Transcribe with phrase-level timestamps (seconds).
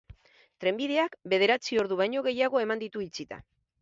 [0.63, 3.39] Trenbideak bederatzi ordu baino gehiago eman ditu itxita.